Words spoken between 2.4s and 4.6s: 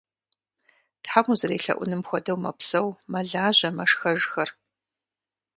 мэпсэу, мэлажьэ, мэшхэжхэр.